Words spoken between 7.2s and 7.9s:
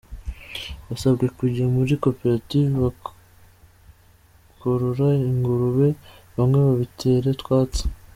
utwatsi.